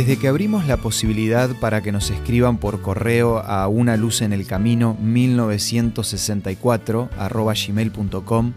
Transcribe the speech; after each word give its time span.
Desde 0.00 0.16
que 0.16 0.28
abrimos 0.28 0.66
la 0.66 0.78
posibilidad 0.78 1.50
para 1.60 1.82
que 1.82 1.92
nos 1.92 2.08
escriban 2.08 2.56
por 2.56 2.80
correo 2.80 3.36
a 3.36 3.68
una 3.68 3.98
luz 3.98 4.22
en 4.22 4.32
el 4.32 4.46
camino 4.46 4.96
1964 4.98 7.10
gmail.com, 7.68 8.52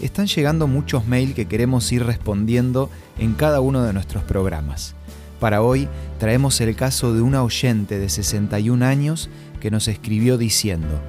están 0.00 0.28
llegando 0.28 0.68
muchos 0.68 1.04
mails 1.08 1.34
que 1.34 1.46
queremos 1.46 1.90
ir 1.90 2.04
respondiendo 2.04 2.90
en 3.18 3.34
cada 3.34 3.60
uno 3.60 3.82
de 3.82 3.92
nuestros 3.92 4.22
programas. 4.22 4.94
Para 5.40 5.62
hoy 5.62 5.88
traemos 6.20 6.60
el 6.60 6.76
caso 6.76 7.12
de 7.12 7.22
una 7.22 7.42
oyente 7.42 7.98
de 7.98 8.08
61 8.08 8.84
años 8.84 9.30
que 9.58 9.72
nos 9.72 9.88
escribió 9.88 10.38
diciendo, 10.38 11.00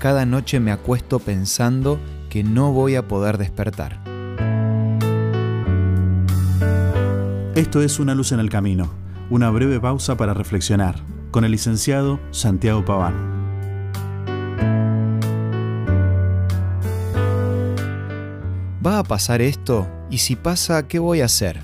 cada 0.00 0.26
noche 0.26 0.58
me 0.58 0.72
acuesto 0.72 1.20
pensando 1.20 2.00
que 2.28 2.42
no 2.42 2.72
voy 2.72 2.96
a 2.96 3.06
poder 3.06 3.38
despertar. 3.38 4.00
Esto 7.54 7.82
es 7.82 8.00
Una 8.00 8.16
luz 8.16 8.32
en 8.32 8.40
el 8.40 8.50
camino 8.50 9.06
una 9.30 9.50
breve 9.50 9.78
pausa 9.78 10.16
para 10.16 10.32
reflexionar 10.32 11.04
con 11.30 11.44
el 11.44 11.52
licenciado 11.52 12.18
Santiago 12.30 12.84
Paván. 12.84 13.38
¿Va 18.84 19.00
a 19.00 19.04
pasar 19.04 19.42
esto? 19.42 19.86
Y 20.10 20.18
si 20.18 20.34
pasa, 20.34 20.88
¿qué 20.88 20.98
voy 20.98 21.20
a 21.20 21.26
hacer? 21.26 21.60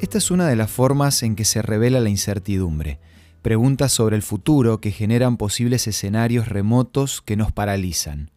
Esta 0.00 0.18
es 0.18 0.30
una 0.32 0.48
de 0.48 0.56
las 0.56 0.70
formas 0.70 1.22
en 1.22 1.36
que 1.36 1.44
se 1.44 1.62
revela 1.62 2.00
la 2.00 2.08
incertidumbre. 2.08 2.98
Preguntas 3.42 3.92
sobre 3.92 4.16
el 4.16 4.22
futuro 4.22 4.80
que 4.80 4.90
generan 4.90 5.36
posibles 5.36 5.86
escenarios 5.86 6.48
remotos 6.48 7.22
que 7.22 7.36
nos 7.36 7.52
paralizan. 7.52 8.32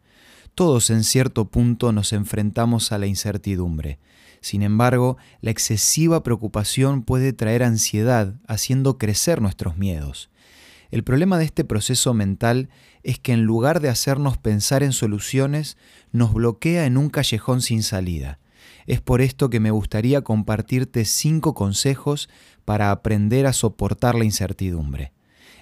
Todos 0.53 0.91
en 0.91 1.03
cierto 1.03 1.45
punto 1.45 1.91
nos 1.91 2.13
enfrentamos 2.13 2.91
a 2.91 2.99
la 2.99 3.07
incertidumbre. 3.07 3.97
Sin 4.41 4.63
embargo, 4.63 5.17
la 5.39 5.51
excesiva 5.51 6.23
preocupación 6.23 7.03
puede 7.03 7.31
traer 7.31 7.63
ansiedad, 7.63 8.35
haciendo 8.47 8.97
crecer 8.97 9.41
nuestros 9.41 9.77
miedos. 9.77 10.29
El 10.89 11.03
problema 11.03 11.37
de 11.37 11.45
este 11.45 11.63
proceso 11.63 12.13
mental 12.13 12.69
es 13.03 13.17
que 13.19 13.31
en 13.33 13.43
lugar 13.43 13.79
de 13.79 13.89
hacernos 13.89 14.37
pensar 14.37 14.83
en 14.83 14.91
soluciones, 14.91 15.77
nos 16.11 16.33
bloquea 16.33 16.85
en 16.85 16.97
un 16.97 17.09
callejón 17.09 17.61
sin 17.61 17.83
salida. 17.83 18.39
Es 18.87 18.99
por 18.99 19.21
esto 19.21 19.49
que 19.49 19.59
me 19.59 19.71
gustaría 19.71 20.21
compartirte 20.21 21.05
cinco 21.05 21.53
consejos 21.53 22.29
para 22.65 22.91
aprender 22.91 23.45
a 23.45 23.53
soportar 23.53 24.15
la 24.15 24.25
incertidumbre. 24.25 25.13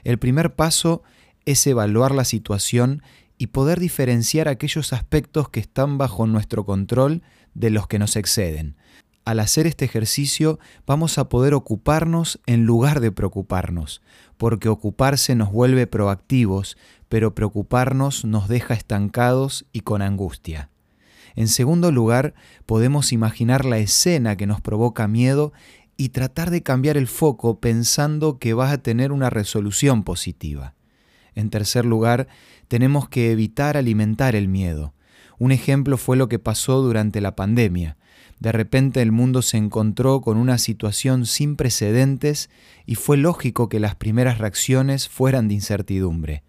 El 0.03 0.17
primer 0.17 0.55
paso 0.55 1.03
es 1.45 1.65
evaluar 1.67 2.15
la 2.15 2.25
situación 2.25 3.03
y 3.39 3.47
poder 3.47 3.79
diferenciar 3.79 4.47
aquellos 4.49 4.93
aspectos 4.93 5.49
que 5.49 5.61
están 5.61 5.97
bajo 5.97 6.27
nuestro 6.27 6.65
control 6.65 7.23
de 7.55 7.71
los 7.71 7.87
que 7.87 7.97
nos 7.97 8.17
exceden. 8.17 8.75
Al 9.23 9.39
hacer 9.39 9.65
este 9.65 9.85
ejercicio 9.85 10.59
vamos 10.85 11.17
a 11.17 11.29
poder 11.29 11.53
ocuparnos 11.53 12.41
en 12.45 12.65
lugar 12.65 12.99
de 12.99 13.11
preocuparnos, 13.11 14.01
porque 14.37 14.67
ocuparse 14.67 15.35
nos 15.35 15.51
vuelve 15.51 15.87
proactivos, 15.87 16.77
pero 17.07 17.33
preocuparnos 17.33 18.25
nos 18.25 18.49
deja 18.49 18.73
estancados 18.73 19.65
y 19.71 19.81
con 19.81 20.01
angustia. 20.01 20.69
En 21.35 21.47
segundo 21.47 21.91
lugar, 21.93 22.33
podemos 22.65 23.13
imaginar 23.13 23.63
la 23.63 23.77
escena 23.77 24.35
que 24.35 24.47
nos 24.47 24.59
provoca 24.59 25.07
miedo 25.07 25.53
y 25.95 26.09
tratar 26.09 26.49
de 26.49 26.61
cambiar 26.61 26.97
el 26.97 27.07
foco 27.07 27.59
pensando 27.61 28.37
que 28.37 28.53
vas 28.53 28.73
a 28.73 28.79
tener 28.79 29.13
una 29.13 29.29
resolución 29.29 30.03
positiva. 30.03 30.73
En 31.35 31.49
tercer 31.49 31.85
lugar, 31.85 32.27
tenemos 32.67 33.09
que 33.09 33.31
evitar 33.31 33.77
alimentar 33.77 34.35
el 34.35 34.47
miedo. 34.47 34.93
Un 35.37 35.51
ejemplo 35.51 35.97
fue 35.97 36.17
lo 36.17 36.27
que 36.27 36.39
pasó 36.39 36.81
durante 36.81 37.21
la 37.21 37.35
pandemia. 37.35 37.97
De 38.39 38.51
repente 38.51 39.01
el 39.01 39.11
mundo 39.11 39.41
se 39.41 39.57
encontró 39.57 40.21
con 40.21 40.37
una 40.37 40.57
situación 40.57 41.25
sin 41.25 41.55
precedentes 41.55 42.49
y 42.85 42.95
fue 42.95 43.17
lógico 43.17 43.69
que 43.69 43.79
las 43.79 43.95
primeras 43.95 44.37
reacciones 44.37 45.09
fueran 45.09 45.47
de 45.47 45.55
incertidumbre. 45.55 46.43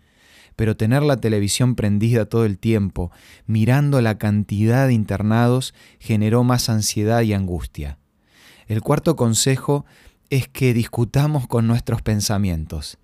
Pero 0.57 0.77
tener 0.77 1.03
la 1.03 1.17
televisión 1.17 1.75
prendida 1.75 2.27
todo 2.27 2.45
el 2.45 2.59
tiempo, 2.59 3.11
mirando 3.47 4.01
la 4.01 4.19
cantidad 4.19 4.87
de 4.87 4.93
internados, 4.93 5.75
generó 5.99 6.45
más 6.45 6.69
ansiedad 6.69 7.23
y 7.23 7.33
angustia. 7.33 7.99
El 8.67 8.83
cuarto 8.83 9.17
consejo 9.17 9.85
es 10.29 10.49
que 10.49 10.75
discutamos 10.75 11.49
con 11.49 11.67
nuestros 11.67 12.03
pensamientos. 12.03 12.99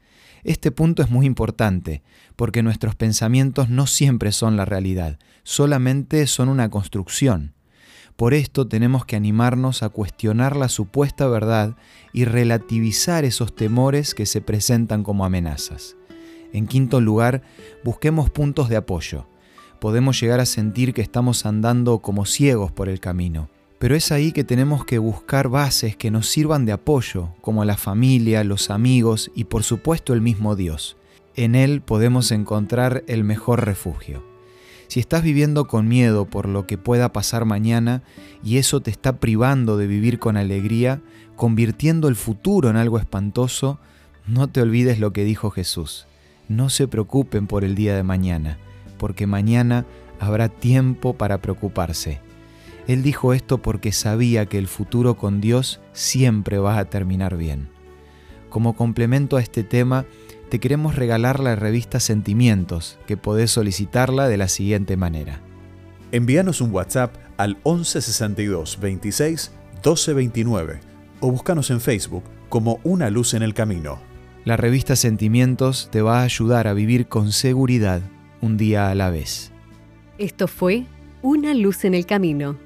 Este 0.44 0.70
punto 0.70 1.02
es 1.02 1.10
muy 1.10 1.26
importante, 1.26 2.02
porque 2.36 2.62
nuestros 2.62 2.94
pensamientos 2.94 3.68
no 3.68 3.86
siempre 3.86 4.32
son 4.32 4.56
la 4.56 4.64
realidad, 4.64 5.18
solamente 5.42 6.26
son 6.26 6.48
una 6.48 6.70
construcción. 6.70 7.54
Por 8.16 8.32
esto 8.32 8.66
tenemos 8.66 9.04
que 9.04 9.16
animarnos 9.16 9.82
a 9.82 9.90
cuestionar 9.90 10.56
la 10.56 10.68
supuesta 10.68 11.26
verdad 11.28 11.76
y 12.12 12.24
relativizar 12.24 13.24
esos 13.24 13.54
temores 13.54 14.14
que 14.14 14.24
se 14.24 14.40
presentan 14.40 15.02
como 15.02 15.24
amenazas. 15.24 15.96
En 16.52 16.66
quinto 16.66 17.00
lugar, 17.00 17.42
busquemos 17.84 18.30
puntos 18.30 18.68
de 18.68 18.76
apoyo. 18.76 19.28
Podemos 19.80 20.18
llegar 20.18 20.40
a 20.40 20.46
sentir 20.46 20.94
que 20.94 21.02
estamos 21.02 21.44
andando 21.44 21.98
como 21.98 22.24
ciegos 22.24 22.72
por 22.72 22.88
el 22.88 23.00
camino 23.00 23.50
pero 23.78 23.94
es 23.94 24.10
ahí 24.10 24.32
que 24.32 24.44
tenemos 24.44 24.84
que 24.84 24.98
buscar 24.98 25.48
bases 25.48 25.96
que 25.96 26.10
nos 26.10 26.28
sirvan 26.28 26.64
de 26.64 26.72
apoyo, 26.72 27.30
como 27.40 27.64
la 27.64 27.76
familia, 27.76 28.44
los 28.44 28.70
amigos 28.70 29.30
y 29.34 29.44
por 29.44 29.62
supuesto 29.62 30.14
el 30.14 30.20
mismo 30.20 30.56
Dios. 30.56 30.96
En 31.34 31.54
Él 31.54 31.82
podemos 31.82 32.32
encontrar 32.32 33.04
el 33.06 33.22
mejor 33.22 33.66
refugio. 33.66 34.24
Si 34.88 35.00
estás 35.00 35.22
viviendo 35.22 35.66
con 35.66 35.88
miedo 35.88 36.24
por 36.24 36.48
lo 36.48 36.66
que 36.66 36.78
pueda 36.78 37.12
pasar 37.12 37.44
mañana 37.44 38.02
y 38.42 38.56
eso 38.56 38.80
te 38.80 38.90
está 38.90 39.18
privando 39.18 39.76
de 39.76 39.86
vivir 39.86 40.18
con 40.18 40.36
alegría, 40.36 41.02
convirtiendo 41.34 42.08
el 42.08 42.16
futuro 42.16 42.70
en 42.70 42.76
algo 42.76 42.98
espantoso, 42.98 43.78
no 44.26 44.48
te 44.48 44.62
olvides 44.62 44.98
lo 44.98 45.12
que 45.12 45.24
dijo 45.24 45.50
Jesús. 45.50 46.06
No 46.48 46.70
se 46.70 46.88
preocupen 46.88 47.46
por 47.46 47.64
el 47.64 47.74
día 47.74 47.94
de 47.96 48.04
mañana, 48.04 48.58
porque 48.96 49.26
mañana 49.26 49.84
habrá 50.20 50.48
tiempo 50.48 51.14
para 51.14 51.42
preocuparse. 51.42 52.20
Él 52.86 53.02
dijo 53.02 53.32
esto 53.32 53.58
porque 53.58 53.90
sabía 53.90 54.46
que 54.46 54.58
el 54.58 54.68
futuro 54.68 55.16
con 55.16 55.40
Dios 55.40 55.80
siempre 55.92 56.58
va 56.58 56.78
a 56.78 56.84
terminar 56.84 57.36
bien. 57.36 57.68
Como 58.48 58.76
complemento 58.76 59.36
a 59.36 59.42
este 59.42 59.64
tema, 59.64 60.06
te 60.50 60.60
queremos 60.60 60.94
regalar 60.94 61.40
la 61.40 61.56
revista 61.56 61.98
Sentimientos, 61.98 62.98
que 63.06 63.16
podés 63.16 63.50
solicitarla 63.50 64.28
de 64.28 64.36
la 64.36 64.46
siguiente 64.46 64.96
manera. 64.96 65.40
Envíanos 66.12 66.60
un 66.60 66.72
WhatsApp 66.72 67.16
al 67.36 67.56
1162 67.64 68.78
26 68.80 69.52
1229 69.74 70.80
o 71.20 71.30
búscanos 71.30 71.70
en 71.70 71.80
Facebook 71.80 72.22
como 72.48 72.78
Una 72.84 73.10
Luz 73.10 73.34
en 73.34 73.42
el 73.42 73.54
Camino. 73.54 73.98
La 74.44 74.56
revista 74.56 74.94
Sentimientos 74.94 75.88
te 75.90 76.02
va 76.02 76.20
a 76.20 76.24
ayudar 76.24 76.68
a 76.68 76.72
vivir 76.72 77.08
con 77.08 77.32
seguridad 77.32 78.00
un 78.40 78.56
día 78.56 78.90
a 78.90 78.94
la 78.94 79.10
vez. 79.10 79.50
Esto 80.18 80.46
fue 80.46 80.86
Una 81.22 81.52
Luz 81.52 81.84
en 81.84 81.94
el 81.94 82.06
Camino 82.06 82.65